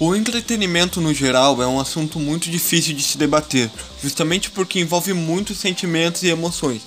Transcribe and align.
O 0.00 0.14
entretenimento 0.14 1.00
no 1.00 1.12
geral 1.12 1.60
é 1.60 1.66
um 1.66 1.80
assunto 1.80 2.20
muito 2.20 2.48
difícil 2.48 2.94
de 2.94 3.02
se 3.02 3.18
debater, 3.18 3.68
justamente 4.00 4.48
porque 4.48 4.78
envolve 4.78 5.12
muitos 5.12 5.58
sentimentos 5.58 6.22
e 6.22 6.28
emoções. 6.28 6.82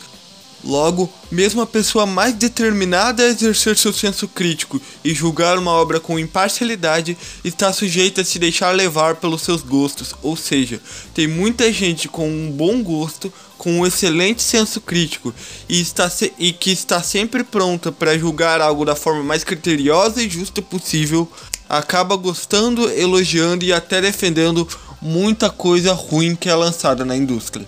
Logo, 0.63 1.11
mesmo 1.29 1.61
a 1.61 1.67
pessoa 1.67 2.05
mais 2.05 2.35
determinada 2.35 3.23
a 3.23 3.27
exercer 3.27 3.75
seu 3.77 3.91
senso 3.91 4.29
crítico 4.29 4.79
e 5.03 5.13
julgar 5.13 5.57
uma 5.57 5.71
obra 5.71 5.99
com 5.99 6.19
imparcialidade 6.19 7.17
está 7.43 7.73
sujeita 7.73 8.21
a 8.21 8.25
se 8.25 8.39
deixar 8.39 8.71
levar 8.71 9.15
pelos 9.15 9.41
seus 9.41 9.61
gostos, 9.61 10.15
ou 10.21 10.37
seja, 10.37 10.79
tem 11.13 11.27
muita 11.27 11.69
gente 11.73 12.07
com 12.07 12.29
um 12.29 12.49
bom 12.49 12.81
gosto, 12.81 13.33
com 13.57 13.79
um 13.79 13.85
excelente 13.85 14.41
senso 14.41 14.79
crítico 14.79 15.33
e, 15.67 15.81
está 15.81 16.09
e 16.39 16.53
que 16.53 16.71
está 16.71 17.03
sempre 17.03 17.43
pronta 17.43 17.91
para 17.91 18.17
julgar 18.17 18.61
algo 18.61 18.85
da 18.85 18.95
forma 18.95 19.23
mais 19.23 19.43
criteriosa 19.43 20.21
e 20.23 20.29
justa 20.29 20.61
possível, 20.61 21.29
acaba 21.71 22.17
gostando, 22.17 22.89
elogiando 22.91 23.63
e 23.63 23.71
até 23.71 24.01
defendendo 24.01 24.67
muita 25.01 25.49
coisa 25.49 25.93
ruim 25.93 26.35
que 26.35 26.49
é 26.49 26.55
lançada 26.55 27.05
na 27.05 27.15
indústria. 27.15 27.65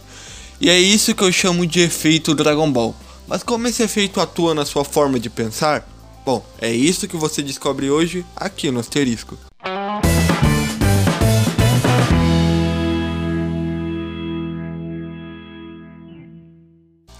E 0.59 0.69
é 0.69 0.77
isso 0.77 1.15
que 1.15 1.23
eu 1.23 1.31
chamo 1.31 1.65
de 1.65 1.79
efeito 1.79 2.35
Dragon 2.35 2.69
Ball. 2.69 2.93
Mas 3.25 3.43
como 3.43 3.65
esse 3.65 3.81
efeito 3.81 4.19
atua 4.19 4.53
na 4.53 4.65
sua 4.65 4.83
forma 4.83 5.17
de 5.17 5.29
pensar? 5.29 5.87
Bom, 6.25 6.45
é 6.59 6.69
isso 6.69 7.07
que 7.07 7.15
você 7.15 7.41
descobre 7.41 7.89
hoje 7.89 8.25
aqui 8.35 8.69
no 8.69 8.81
Asterisco. 8.81 9.37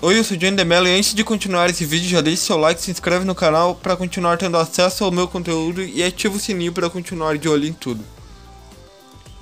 Oi, 0.05 0.19
eu 0.19 0.23
sou 0.25 0.35
o 0.35 0.37
John 0.37 0.53
Demelo 0.53 0.85
e 0.85 0.91
antes 0.91 1.13
de 1.13 1.23
continuar 1.23 1.69
esse 1.69 1.85
vídeo 1.85 2.09
já 2.09 2.19
deixe 2.19 2.41
seu 2.41 2.57
like, 2.57 2.81
se 2.81 2.91
inscreve 2.91 3.23
no 3.23 3.33
canal 3.33 3.73
para 3.73 3.95
continuar 3.95 4.37
tendo 4.37 4.57
acesso 4.57 5.05
ao 5.05 5.11
meu 5.11 5.29
conteúdo 5.29 5.81
e 5.81 6.03
ativa 6.03 6.35
o 6.35 6.39
sininho 6.41 6.73
para 6.73 6.89
continuar 6.89 7.37
de 7.37 7.47
olho 7.47 7.65
em 7.65 7.71
tudo. 7.71 8.03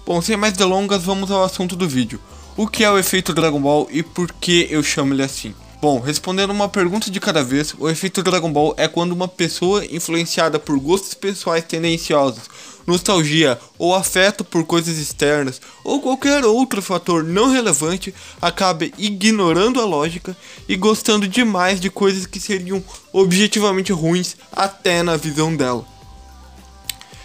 Bom, 0.06 0.22
sem 0.22 0.38
mais 0.38 0.54
delongas, 0.54 1.04
vamos 1.04 1.32
ao 1.32 1.44
assunto 1.44 1.76
do 1.76 1.89
vídeo. 1.89 2.22
O 2.56 2.67
que 2.67 2.84
é 2.84 2.92
o 2.92 3.00
efeito 3.00 3.34
Dragon 3.34 3.59
Ball 3.59 3.88
e 3.89 4.04
por 4.04 4.32
que 4.34 4.67
eu 4.70 4.84
chamo 4.84 5.16
ele 5.16 5.23
assim? 5.23 5.56
Bom, 5.82 6.00
respondendo 6.00 6.52
uma 6.52 6.70
pergunta 6.70 7.10
de 7.10 7.20
cada 7.20 7.44
vez, 7.44 7.74
o 7.80 7.90
efeito 7.90 8.22
Dragon 8.22 8.54
Ball 8.54 8.76
é 8.78 8.88
quando 8.88 9.14
uma 9.14 9.28
pessoa 9.28 9.84
influenciada 9.84 10.60
por 10.60 10.80
gostos 10.80 11.16
pessoais 11.16 11.64
tendenciosos, 11.64 12.44
nostalgia 12.86 13.60
ou 13.80 13.96
afeto 13.96 14.44
por 14.44 14.64
coisas 14.64 15.00
externas 15.00 15.60
ou 15.84 16.00
qualquer 16.00 16.46
outro 16.46 16.84
fator 16.84 17.23
não 17.23 17.52
relevante 17.52 18.14
acaba 18.40 18.86
ignorando 18.96 19.82
a 19.82 19.86
lógica 19.86 20.38
e 20.70 20.76
gostando 20.76 21.28
demais 21.28 21.80
de 21.82 21.90
coisas 21.90 22.28
que 22.28 22.40
seriam 22.40 22.84
objetivamente 23.12 23.92
ruins 23.92 24.38
até 24.52 25.02
na 25.02 25.18
visão 25.18 25.56
dela. 25.56 25.84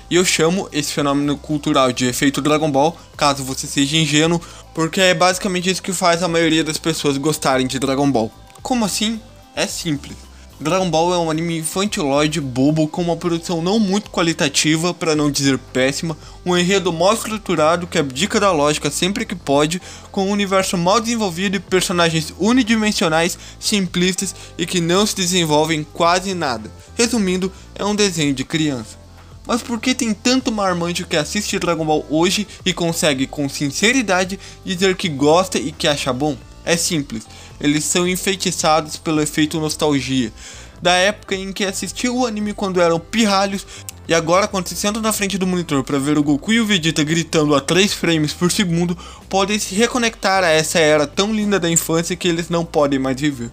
E 0.09 0.15
eu 0.15 0.25
chamo 0.25 0.67
esse 0.73 0.95
fenômeno 0.95 1.37
cultural 1.37 1.93
de 1.93 2.07
efeito 2.07 2.41
Dragon 2.41 2.71
Ball, 2.71 2.97
caso 3.19 3.45
você 3.45 3.67
seja 3.67 3.99
ingênuo, 3.99 4.41
porque 4.75 5.03
é 5.03 5.13
basicamente 5.13 5.69
isso 5.69 5.83
que 5.83 5.93
faz 5.93 6.23
a 6.23 6.29
maioria 6.29 6.65
das 6.65 6.79
pessoas 6.79 7.19
gostarem 7.19 7.67
de 7.67 7.79
Dragon 7.79 8.11
Ball. 8.11 8.33
Como 8.67 8.85
assim? 8.85 9.21
É 9.55 9.65
simples. 9.65 10.17
Dragon 10.59 10.91
Ball 10.91 11.15
é 11.15 11.19
um 11.19 11.31
anime 11.31 11.59
infantiloide 11.59 12.41
bobo 12.41 12.89
com 12.89 13.01
uma 13.01 13.17
produção 13.17 13.63
não 13.63 13.79
muito 13.79 14.11
qualitativa, 14.11 14.93
para 14.93 15.15
não 15.15 15.31
dizer 15.31 15.57
péssima, 15.57 16.19
um 16.45 16.57
enredo 16.57 16.93
mal 16.93 17.15
estruturado 17.15 17.87
que 17.87 17.97
abdica 17.97 18.41
da 18.41 18.51
lógica 18.51 18.91
sempre 18.91 19.25
que 19.25 19.37
pode, 19.37 19.81
com 20.11 20.27
um 20.27 20.33
universo 20.33 20.77
mal 20.77 21.01
desenvolvido 21.01 21.55
e 21.55 21.61
personagens 21.61 22.35
unidimensionais, 22.41 23.39
simplistas 23.61 24.35
e 24.59 24.67
que 24.67 24.81
não 24.81 25.07
se 25.07 25.15
desenvolvem 25.15 25.87
quase 25.93 26.35
nada. 26.35 26.69
Resumindo, 26.97 27.53
é 27.73 27.85
um 27.85 27.95
desenho 27.95 28.35
de 28.35 28.43
criança. 28.43 28.99
Mas 29.47 29.63
por 29.63 29.79
que 29.79 29.95
tem 29.95 30.13
tanto 30.13 30.51
marmanjo 30.51 31.07
que 31.07 31.17
assiste 31.17 31.57
Dragon 31.61 31.85
Ball 31.85 32.05
hoje 32.11 32.49
e 32.65 32.73
consegue 32.73 33.29
com 33.29 33.49
sinceridade 33.49 34.41
dizer 34.65 34.97
que 34.97 35.09
gosta 35.09 35.57
e 35.57 35.71
que 35.71 35.87
acha 35.87 36.13
bom? 36.13 36.37
É 36.67 36.77
simples, 36.77 37.23
eles 37.61 37.85
são 37.85 38.07
enfeitiçados 38.07 38.97
pelo 38.97 39.21
efeito 39.21 39.61
nostalgia. 39.61 40.33
Da 40.81 40.93
época 40.93 41.35
em 41.35 41.53
que 41.53 41.65
assistiu 41.65 42.17
o 42.17 42.27
anime 42.27 42.53
quando 42.53 42.81
eram 42.81 43.01
pirralhos 43.01 43.67
e 44.09 44.15
agora, 44.15 44.47
quando 44.47 44.69
se 44.69 44.77
sentam 44.77 45.03
na 45.03 45.13
frente 45.13 45.37
do 45.37 45.47
monitor 45.47 45.83
para 45.83 45.99
ver 45.99 46.17
o 46.17 46.23
Goku 46.23 46.53
e 46.53 46.61
o 46.61 46.67
Vegeta 46.67 47.03
gritando 47.03 47.57
a 47.57 47.61
3 47.61 47.93
frames 47.93 48.33
por 48.33 48.53
segundo, 48.53 48.97
podem 49.29 49.59
se 49.59 49.75
reconectar 49.75 50.45
a 50.45 50.49
essa 50.49 50.79
era 50.79 51.09
tão 51.09 51.35
linda 51.35 51.59
da 51.59 51.69
infância 51.69 52.15
que 52.15 52.29
eles 52.29 52.49
não 52.49 52.65
podem 52.65 53.01
mais 53.01 53.21
viver. 53.21 53.51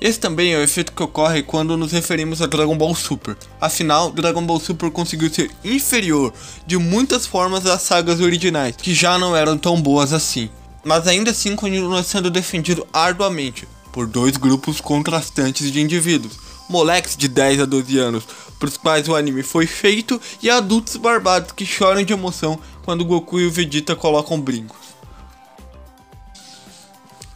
Esse 0.00 0.18
também 0.18 0.52
é 0.52 0.58
o 0.58 0.62
efeito 0.62 0.92
que 0.92 1.02
ocorre 1.02 1.42
quando 1.42 1.76
nos 1.76 1.92
referimos 1.92 2.42
a 2.42 2.46
Dragon 2.46 2.76
Ball 2.76 2.94
Super. 2.94 3.36
Afinal, 3.60 4.10
Dragon 4.10 4.42
Ball 4.42 4.58
Super 4.58 4.90
conseguiu 4.90 5.32
ser 5.32 5.50
inferior 5.62 6.32
de 6.66 6.76
muitas 6.76 7.26
formas 7.26 7.66
às 7.66 7.82
sagas 7.82 8.18
originais, 8.18 8.74
que 8.74 8.94
já 8.94 9.18
não 9.18 9.36
eram 9.36 9.58
tão 9.58 9.80
boas 9.80 10.12
assim. 10.12 10.50
Mas 10.84 11.06
ainda 11.06 11.30
assim 11.30 11.54
continua 11.54 12.02
sendo 12.02 12.30
defendido 12.30 12.86
arduamente 12.92 13.66
por 13.92 14.06
dois 14.06 14.36
grupos 14.36 14.80
contrastantes 14.80 15.70
de 15.70 15.80
indivíduos. 15.80 16.38
Moleques 16.68 17.16
de 17.16 17.26
10 17.26 17.60
a 17.60 17.64
12 17.64 17.98
anos, 17.98 18.24
para 18.58 18.68
os 18.68 18.76
quais 18.76 19.08
o 19.08 19.16
anime 19.16 19.42
foi 19.42 19.66
feito, 19.66 20.20
e 20.40 20.48
adultos 20.48 20.96
barbados 20.96 21.52
que 21.52 21.66
choram 21.66 22.04
de 22.04 22.12
emoção 22.12 22.58
quando 22.84 23.04
Goku 23.04 23.40
e 23.40 23.46
o 23.46 23.50
Vegeta 23.50 23.96
colocam 23.96 24.40
brincos. 24.40 24.78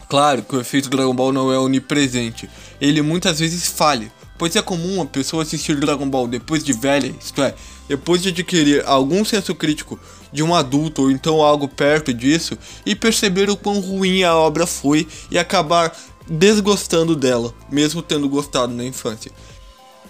Claro 0.09 0.43
que 0.43 0.55
o 0.55 0.61
efeito 0.61 0.89
Dragon 0.89 1.13
Ball 1.13 1.33
não 1.33 1.53
é 1.53 1.59
onipresente, 1.59 2.49
ele 2.81 3.03
muitas 3.03 3.41
vezes 3.41 3.67
falha, 3.67 4.13
pois 4.39 4.55
é 4.55 4.63
comum 4.63 5.03
a 5.03 5.07
pessoa 5.07 5.43
assistir 5.43 5.75
Dragon 5.81 6.09
Ball 6.09 6.29
depois 6.29 6.63
de 6.63 6.73
velha, 6.73 7.13
isto 7.21 7.43
é, 7.43 7.55
depois 7.89 8.23
de 8.23 8.31
adquirir 8.31 8.83
algum 8.87 9.25
senso 9.25 9.55
crítico 9.55 9.99
de 10.33 10.43
um 10.43 10.55
adulto 10.55 11.03
ou 11.03 11.11
então 11.11 11.43
algo 11.43 11.69
perto 11.69 12.13
disso 12.13 12.59
e 12.85 12.95
perceber 12.95 13.49
o 13.49 13.57
quão 13.57 13.81
ruim 13.81 14.25
a 14.25 14.35
obra 14.35 14.67
foi 14.67 15.07
e 15.31 15.39
acabar 15.39 15.97
desgostando 16.27 17.15
dela, 17.15 17.55
mesmo 17.71 18.03
tendo 18.03 18.29
gostado 18.29 18.73
na 18.73 18.85
infância. 18.85 19.31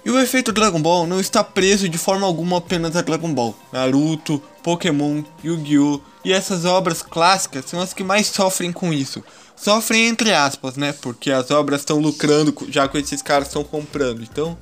E 0.05 0.11
o 0.11 0.19
efeito 0.19 0.53
Dragon 0.53 0.81
Ball 0.81 1.07
não 1.07 1.19
está 1.19 1.43
preso 1.43 1.89
de 1.89 1.97
forma 1.97 2.27
alguma 2.27 2.59
apenas 2.59 2.95
a 2.95 3.01
Dragon 3.01 3.33
Ball. 3.33 3.57
Naruto, 3.73 4.41
Pokémon, 4.63 5.23
Yu-Gi-Oh! 5.43 6.01
e 6.25 6.33
essas 6.33 6.65
obras 6.65 7.03
clássicas 7.03 7.65
são 7.67 7.81
as 7.81 7.95
que 7.95 8.05
mais 8.05 8.27
sofrem 8.27 8.71
com 8.71 8.93
isso. 8.93 9.23
Sofrem 9.57 10.07
entre 10.07 10.33
aspas, 10.33 10.77
né? 10.77 10.93
Porque 10.93 11.31
as 11.31 11.51
obras 11.51 11.81
estão 11.81 11.99
lucrando 11.99 12.55
já 12.69 12.87
que 12.87 12.99
esses 12.99 13.23
caras 13.23 13.49
estão 13.49 13.65
comprando. 13.65 14.23
Então. 14.23 14.59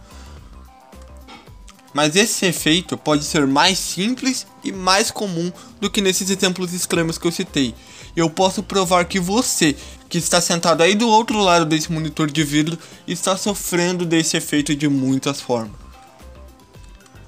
Mas 1.92 2.16
esse 2.16 2.46
efeito 2.46 2.96
pode 2.96 3.24
ser 3.24 3.46
mais 3.46 3.78
simples 3.78 4.46
e 4.64 4.72
mais 4.72 5.10
comum 5.10 5.52
do 5.80 5.90
que 5.90 6.00
nesses 6.00 6.30
exemplos 6.30 6.72
extremos 6.72 7.18
que 7.18 7.26
eu 7.26 7.32
citei. 7.32 7.74
Eu 8.16 8.30
posso 8.30 8.62
provar 8.62 9.04
que 9.04 9.20
você, 9.20 9.76
que 10.08 10.16
está 10.18 10.40
sentado 10.40 10.82
aí 10.82 10.94
do 10.94 11.08
outro 11.08 11.38
lado 11.38 11.66
desse 11.66 11.92
monitor 11.92 12.30
de 12.30 12.44
vidro, 12.44 12.78
está 13.06 13.36
sofrendo 13.36 14.06
desse 14.06 14.36
efeito 14.36 14.74
de 14.74 14.88
muitas 14.88 15.40
formas. 15.40 15.82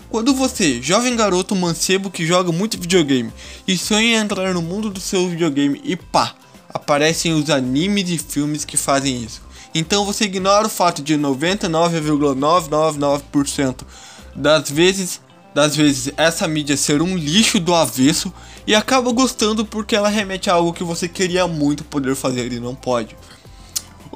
Quando 0.09 0.33
você, 0.33 0.81
jovem 0.81 1.17
garoto 1.17 1.57
mancebo 1.57 2.11
que 2.11 2.25
joga 2.25 2.53
muito 2.53 2.79
videogame 2.79 3.33
e 3.67 3.77
sonha 3.77 4.07
em 4.07 4.15
entrar 4.15 4.55
no 4.55 4.63
mundo 4.63 4.89
do 4.89 5.01
seu 5.01 5.29
videogame 5.29 5.81
e 5.83 5.97
pá, 5.97 6.37
aparecem 6.69 7.35
os 7.35 7.51
animes 7.51 8.09
e 8.11 8.19
filmes 8.19 8.65
que 8.65 8.77
fazem 8.77 9.25
isso. 9.25 9.43
Então 9.75 10.07
você 10.07 10.23
ignora 10.25 10.69
o 10.69 10.71
fato 10.71 11.03
de 11.03 11.17
99,999% 11.17 13.81
das 14.35 14.71
vezes, 14.71 15.21
das 15.55 15.77
vezes 15.77 16.13
essa 16.17 16.49
mídia 16.49 16.77
ser 16.77 17.01
um 17.01 17.17
lixo 17.17 17.61
do 17.61 17.75
avesso 17.75 18.33
e 18.67 18.75
acaba 18.75 19.13
gostando 19.13 19.65
porque 19.65 19.95
ela 19.95 20.09
remete 20.09 20.51
a 20.51 20.55
algo 20.55 20.73
que 20.73 20.85
você 20.85 21.09
queria 21.09 21.47
muito 21.47 21.85
poder 21.85 22.15
fazer 22.15 22.53
e 22.53 22.61
não 22.61 22.75
pode. 22.75 23.17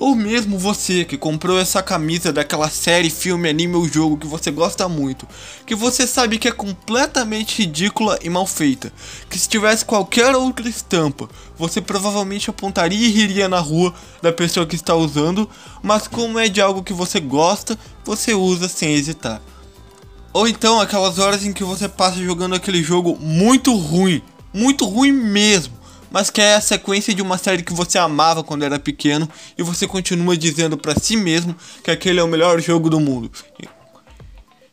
Ou 0.00 0.14
mesmo 0.14 0.56
você 0.56 1.04
que 1.04 1.18
comprou 1.18 1.58
essa 1.58 1.82
camisa 1.82 2.32
daquela 2.32 2.70
série, 2.70 3.10
filme, 3.10 3.48
anime 3.48 3.74
ou 3.74 3.88
jogo 3.88 4.16
que 4.16 4.28
você 4.28 4.48
gosta 4.48 4.88
muito, 4.88 5.26
que 5.66 5.74
você 5.74 6.06
sabe 6.06 6.38
que 6.38 6.46
é 6.46 6.52
completamente 6.52 7.62
ridícula 7.62 8.16
e 8.22 8.30
mal 8.30 8.46
feita, 8.46 8.92
que 9.28 9.36
se 9.36 9.48
tivesse 9.48 9.84
qualquer 9.84 10.36
outra 10.36 10.68
estampa, 10.68 11.28
você 11.58 11.80
provavelmente 11.80 12.48
apontaria 12.48 13.08
e 13.08 13.10
riria 13.10 13.48
na 13.48 13.58
rua 13.58 13.92
da 14.22 14.32
pessoa 14.32 14.66
que 14.66 14.76
está 14.76 14.94
usando, 14.94 15.50
mas 15.82 16.06
como 16.06 16.38
é 16.38 16.48
de 16.48 16.60
algo 16.60 16.84
que 16.84 16.92
você 16.92 17.18
gosta, 17.18 17.76
você 18.04 18.34
usa 18.34 18.68
sem 18.68 18.94
hesitar. 18.94 19.42
Ou 20.32 20.46
então 20.46 20.80
aquelas 20.80 21.18
horas 21.18 21.44
em 21.44 21.52
que 21.52 21.64
você 21.64 21.88
passa 21.88 22.22
jogando 22.22 22.54
aquele 22.54 22.82
jogo 22.82 23.16
muito 23.20 23.74
ruim, 23.74 24.22
muito 24.52 24.84
ruim 24.84 25.12
mesmo 25.12 25.78
mas 26.10 26.30
que 26.30 26.40
é 26.40 26.54
a 26.54 26.60
sequência 26.60 27.14
de 27.14 27.22
uma 27.22 27.36
série 27.36 27.62
que 27.62 27.72
você 27.72 27.98
amava 27.98 28.42
quando 28.42 28.64
era 28.64 28.78
pequeno 28.78 29.28
e 29.56 29.62
você 29.62 29.86
continua 29.86 30.36
dizendo 30.36 30.76
para 30.76 30.98
si 30.98 31.16
mesmo 31.16 31.54
que 31.82 31.90
aquele 31.90 32.20
é 32.20 32.22
o 32.22 32.28
melhor 32.28 32.60
jogo 32.60 32.88
do 32.88 32.98
mundo. 32.98 33.30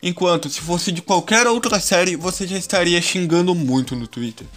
Enquanto 0.02 0.50
se 0.50 0.62
fosse 0.62 0.92
de 0.92 1.02
qualquer 1.02 1.48
outra 1.48 1.80
série, 1.80 2.16
você 2.16 2.48
já 2.48 2.58
estaria 2.58 3.02
xingando 3.02 3.54
muito 3.54 3.96
no 3.96 4.08
Twitter. 4.08 4.48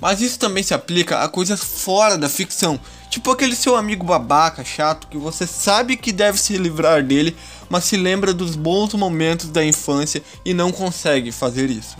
Mas 0.00 0.20
isso 0.20 0.38
também 0.38 0.62
se 0.62 0.74
aplica 0.74 1.22
a 1.22 1.28
coisas 1.28 1.62
fora 1.62 2.18
da 2.18 2.28
ficção, 2.28 2.78
Tipo 3.16 3.30
aquele 3.30 3.56
seu 3.56 3.74
amigo 3.76 4.04
babaca, 4.04 4.62
chato, 4.62 5.06
que 5.06 5.16
você 5.16 5.46
sabe 5.46 5.96
que 5.96 6.12
deve 6.12 6.38
se 6.38 6.58
livrar 6.58 7.02
dele, 7.02 7.34
mas 7.66 7.84
se 7.84 7.96
lembra 7.96 8.34
dos 8.34 8.54
bons 8.54 8.92
momentos 8.92 9.48
da 9.48 9.64
infância 9.64 10.22
e 10.44 10.52
não 10.52 10.70
consegue 10.70 11.32
fazer 11.32 11.70
isso. 11.70 11.96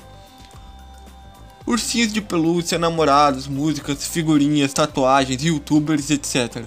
Ursinhos 1.66 2.12
de 2.12 2.20
pelúcia, 2.20 2.78
namorados, 2.78 3.48
músicas, 3.48 4.06
figurinhas, 4.06 4.74
tatuagens, 4.74 5.42
youtubers, 5.42 6.10
etc. 6.10 6.66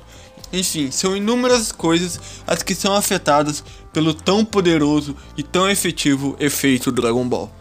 Enfim, 0.52 0.90
são 0.90 1.16
inúmeras 1.16 1.72
coisas 1.72 2.19
as 2.48 2.63
que 2.63 2.74
são 2.74 2.95
afetadas 2.95 3.63
pelo 3.94 4.16
tão 4.16 4.44
poderoso 4.44 5.16
e 5.38 5.44
tão 5.44 5.69
efetivo 5.69 6.36
efeito 6.40 6.92
Dragon 6.92 7.30
Ball. 7.30 7.52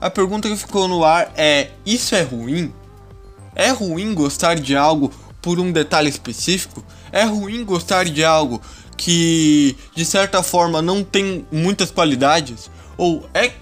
A 0.00 0.08
pergunta 0.08 0.48
que 0.48 0.56
ficou 0.56 0.88
no 0.88 1.04
ar 1.04 1.30
é: 1.36 1.72
isso 1.84 2.14
é 2.14 2.22
ruim? 2.22 2.72
É 3.60 3.68
ruim 3.72 4.14
gostar 4.14 4.54
de 4.54 4.74
algo 4.74 5.12
por 5.42 5.60
um 5.60 5.70
detalhe 5.70 6.08
específico? 6.08 6.82
É 7.12 7.24
ruim 7.24 7.62
gostar 7.62 8.06
de 8.06 8.24
algo 8.24 8.58
que 8.96 9.76
de 9.94 10.02
certa 10.02 10.42
forma 10.42 10.80
não 10.80 11.04
tem 11.04 11.44
muitas 11.52 11.90
qualidades? 11.90 12.70
Ou 12.96 13.28
é, 13.34 13.52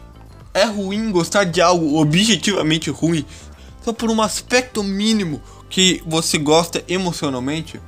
é 0.54 0.62
ruim 0.66 1.10
gostar 1.10 1.42
de 1.42 1.60
algo 1.60 2.00
objetivamente 2.00 2.90
ruim 2.90 3.26
só 3.84 3.92
por 3.92 4.08
um 4.08 4.22
aspecto 4.22 4.84
mínimo 4.84 5.42
que 5.68 6.00
você 6.06 6.38
gosta 6.38 6.80
emocionalmente? 6.86 7.80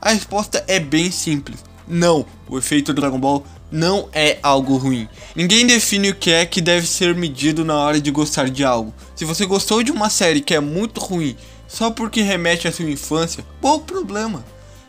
A 0.00 0.14
resposta 0.14 0.64
é 0.66 0.80
bem 0.80 1.10
simples. 1.10 1.62
Não, 1.86 2.24
o 2.48 2.56
efeito 2.56 2.94
Dragon 2.94 3.20
Ball 3.20 3.44
não 3.70 4.08
é 4.10 4.38
algo 4.42 4.78
ruim. 4.78 5.06
Ninguém 5.36 5.66
define 5.66 6.08
o 6.08 6.14
que 6.14 6.30
é 6.30 6.46
que 6.46 6.62
deve 6.62 6.86
ser 6.86 7.14
medido 7.14 7.62
na 7.62 7.76
hora 7.76 8.00
de 8.00 8.10
gostar 8.10 8.48
de 8.48 8.64
algo. 8.64 8.94
Se 9.14 9.26
você 9.26 9.44
gostou 9.44 9.82
de 9.82 9.92
uma 9.92 10.08
série 10.08 10.40
que 10.40 10.54
é 10.54 10.60
muito 10.60 10.98
ruim 10.98 11.36
só 11.68 11.90
porque 11.90 12.22
remete 12.22 12.66
à 12.66 12.72
sua 12.72 12.90
infância, 12.90 13.44
qual 13.60 13.76
o 13.76 13.80
problema? 13.80 14.44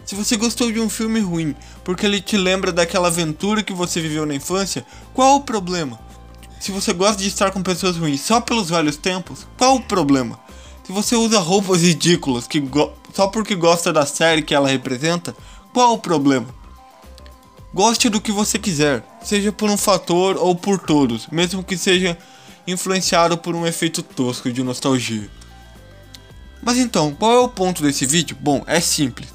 Se 0.06 0.16
você 0.16 0.38
gostou 0.38 0.72
de 0.72 0.80
um 0.80 0.90
filme 0.90 1.20
ruim 1.20 1.56
porque 1.84 2.06
ele 2.06 2.20
te 2.20 2.36
lembra 2.36 2.72
daquela 2.72 3.10
aventura 3.10 3.62
que 3.62 3.74
você 3.74 4.02
viveu 4.02 4.26
na 4.26 4.34
infância, 4.34 4.84
qual 5.14 5.36
o 5.36 5.42
problema? 5.42 6.00
Se 6.60 6.72
você 6.72 6.94
gosta 6.94 7.22
de 7.22 7.28
estar 7.28 7.52
com 7.52 7.62
pessoas 7.62 7.98
ruins 7.98 8.22
só 8.22 8.42
pelos 8.42 8.70
velhos 8.70 8.98
tempos, 8.98 9.46
qual 9.58 9.76
o 9.76 9.82
problema? 9.82 10.40
Se 10.84 10.92
você 10.92 11.16
usa 11.16 11.38
roupas 11.40 11.84
ridículas 11.84 12.48
que 12.48 12.64
só 13.14 13.28
porque 13.28 13.54
gosta 13.54 13.94
da 13.94 14.06
série 14.06 14.42
que 14.42 14.56
ela 14.56 14.68
representa, 14.68 15.36
qual 15.72 15.94
o 15.94 16.00
problema? 16.00 16.48
Goste 17.72 18.10
do 18.10 18.20
que 18.20 18.32
você 18.32 18.58
quiser, 18.58 19.06
seja 19.24 19.52
por 19.52 19.70
um 19.70 19.78
fator 19.78 20.38
ou 20.38 20.56
por 20.56 20.80
todos, 20.80 21.28
mesmo 21.32 21.64
que 21.64 21.78
seja 21.78 22.18
influenciado 22.66 23.38
por 23.38 23.54
um 23.54 23.68
efeito 23.68 24.02
tosco 24.02 24.52
de 24.52 24.64
nostalgia. 24.64 25.30
Mas 26.62 26.78
então, 26.78 27.14
qual 27.14 27.34
é 27.34 27.40
o 27.40 27.50
ponto 27.50 27.82
desse 27.82 28.06
vídeo? 28.06 28.38
Bom, 28.40 28.64
é 28.68 28.80
simples. 28.80 29.30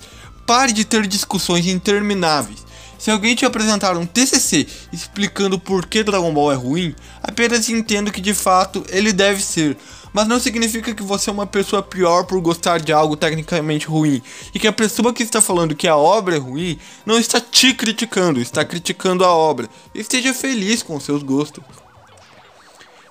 Pare 0.47 0.73
de 0.73 0.85
ter 0.85 1.07
discussões 1.07 1.67
intermináveis. 1.67 2.65
Se 2.99 3.11
alguém 3.11 3.35
te 3.35 3.45
apresentar 3.45 3.97
um 3.99 4.07
TCC 4.07 4.67
explicando 4.91 5.59
por 5.59 5.85
que 5.87 6.03
Dragon 6.03 6.33
Ball 6.33 6.53
é 6.53 6.55
ruim, 6.55 6.95
apenas 7.23 7.69
entenda 7.69 8.11
que 8.11 8.21
de 8.21 8.33
fato 8.33 8.83
ele 8.89 9.13
deve 9.13 9.43
ser, 9.43 9.77
mas 10.11 10.27
não 10.27 10.41
significa 10.41 10.95
que 10.95 11.03
você 11.03 11.29
é 11.29 11.33
uma 11.33 11.47
pessoa 11.47 11.83
pior 11.83 12.25
por 12.25 12.41
gostar 12.41 12.81
de 12.81 12.93
algo 12.93 13.17
tecnicamente 13.17 13.87
ruim. 13.87 14.23
E 14.55 14.59
que 14.59 14.67
a 14.67 14.73
pessoa 14.73 15.13
que 15.13 15.23
está 15.23 15.43
falando 15.43 15.75
que 15.75 15.89
a 15.89 15.97
obra 15.97 16.37
é 16.37 16.39
ruim 16.39 16.79
não 17.05 17.19
está 17.19 17.41
te 17.41 17.75
criticando, 17.75 18.41
está 18.41 18.65
criticando 18.65 19.25
a 19.25 19.35
obra. 19.35 19.69
Esteja 19.95 20.33
feliz 20.33 20.83
com 20.83 20.99
seus 20.99 21.23
gostos. 21.23 21.63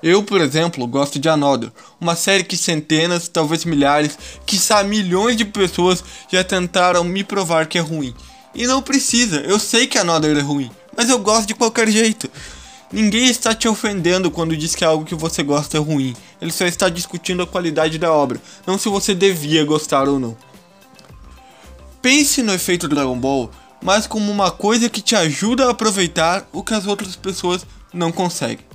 Eu, 0.04 0.22
por 0.22 0.42
exemplo, 0.42 0.86
gosto 0.86 1.18
de 1.18 1.30
Another, 1.30 1.72
uma 1.98 2.14
série 2.14 2.44
que 2.44 2.58
centenas, 2.58 3.30
talvez 3.30 3.64
milhares, 3.64 4.20
quiçá 4.46 4.84
milhões 4.84 5.38
de 5.38 5.46
pessoas 5.46 6.04
já 6.30 6.44
tentaram 6.44 7.06
me 7.06 7.24
provar 7.24 7.68
que 7.68 7.78
é 7.78 7.82
ruim. 7.82 8.14
E 8.54 8.68
não 8.68 8.82
precisa, 8.82 9.38
eu 9.38 9.58
sei 9.58 9.88
que 9.88 9.98
Another 9.98 10.36
é 10.36 10.42
ruim, 10.42 10.70
mas 10.98 11.10
eu 11.10 11.18
gosto 11.20 11.48
de 11.48 11.56
qualquer 11.56 11.90
jeito. 11.90 12.30
Ninguém 12.92 13.28
está 13.28 13.56
te 13.56 13.66
ofendendo 13.66 14.30
quando 14.30 14.58
diz 14.58 14.76
que 14.76 14.84
algo 14.84 15.06
que 15.06 15.16
você 15.16 15.42
gosta 15.42 15.78
é 15.78 15.80
ruim. 15.80 16.14
Ele 16.42 16.52
só 16.52 16.66
está 16.66 16.90
discutindo 16.90 17.42
a 17.42 17.48
qualidade 17.48 17.98
da 17.98 18.12
obra, 18.12 18.42
não 18.68 18.78
se 18.78 18.90
você 18.90 19.16
devia 19.16 19.64
gostar 19.64 20.10
ou 20.10 20.20
não. 20.20 20.36
Pense 22.02 22.44
no 22.44 22.54
efeito 22.54 22.90
Dragon 22.90 23.18
Ball, 23.18 23.50
mas 23.82 24.06
como 24.06 24.30
uma 24.30 24.52
coisa 24.52 24.90
que 24.90 25.02
te 25.02 25.16
ajuda 25.16 25.68
a 25.68 25.72
aproveitar 25.72 26.46
o 26.52 26.62
que 26.62 26.74
as 26.74 26.86
outras 26.86 27.16
pessoas 27.16 27.66
não 27.94 28.12
conseguem. 28.12 28.73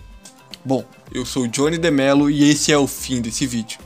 Bom, 0.69 0.85
eu 1.15 1.25
sou 1.25 1.47
Johnny 1.47 1.79
Demelo 1.79 2.29
e 2.29 2.51
esse 2.51 2.71
é 2.71 2.77
o 2.77 2.87
fim 2.87 3.23
desse 3.23 3.47
vídeo. 3.47 3.79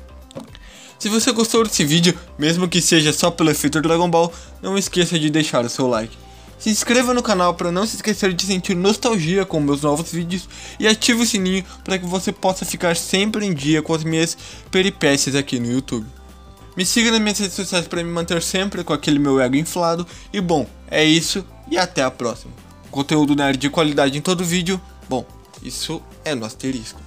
Se 0.99 1.09
você 1.09 1.31
gostou 1.31 1.63
desse 1.63 1.85
vídeo, 1.85 2.13
mesmo 2.37 2.69
que 2.69 2.83
seja 2.83 3.13
só 3.13 3.31
pelo 3.31 3.53
efeito 3.53 3.81
Dragon 3.81 4.11
Ball, 4.11 4.33
não 4.61 4.77
esqueça 4.77 5.17
de 5.17 5.31
deixar 5.31 5.65
o 5.65 5.69
seu 5.69 5.87
like. 5.87 6.19
Se 6.59 6.71
inscreva 6.71 7.15
no 7.15 7.23
canal 7.23 7.55
para 7.55 7.71
não 7.71 7.87
se 7.87 7.95
esquecer 7.95 8.33
de 8.33 8.45
sentir 8.45 8.75
nostalgia 8.75 9.47
com 9.47 9.61
meus 9.61 9.83
novos 9.83 10.11
vídeos 10.11 10.49
e 10.81 10.89
ative 10.89 11.23
o 11.23 11.25
sininho 11.25 11.65
para 11.85 12.01
que 12.01 12.05
você 12.05 12.33
possa 12.33 12.65
ficar 12.65 12.97
sempre 12.97 13.47
em 13.47 13.55
dia 13.55 13.81
com 13.81 13.95
as 13.95 14.03
minhas 14.03 14.37
peripécias 14.69 15.37
aqui 15.37 15.61
no 15.61 15.71
YouTube. 15.71 16.05
Me 16.77 16.85
siga 16.85 17.13
nas 17.13 17.21
minhas 17.21 17.39
redes 17.39 17.55
sociais 17.55 17.87
para 17.87 18.03
me 18.03 18.11
manter 18.11 18.43
sempre 18.43 18.83
com 18.83 18.93
aquele 18.93 19.21
meu 19.21 19.41
ego 19.41 19.55
inflado. 19.55 20.05
E 20.33 20.41
bom, 20.41 20.67
é 20.91 21.05
isso 21.05 21.47
e 21.71 21.79
até 21.79 22.03
a 22.03 22.11
próxima. 22.11 22.53
Conteúdo 22.91 23.37
nerd 23.37 23.57
de 23.57 23.71
qualidade 23.71 24.19
em 24.19 24.21
todo 24.21 24.45
vídeo. 24.45 24.81
Bom, 25.09 25.25
isso 25.63 26.03
é 26.25 26.35
no 26.35 26.45
asterisco. 26.45 27.01